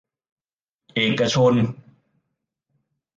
[0.95, 1.53] เอกชน